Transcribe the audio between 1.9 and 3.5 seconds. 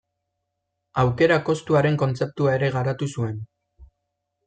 kontzeptua ere garatu zuen.